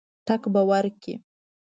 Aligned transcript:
ټګ 0.27 0.41
به 0.53 0.61
ورکړي. 0.69 1.15